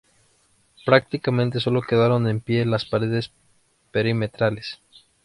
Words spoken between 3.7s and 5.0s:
perimetrales.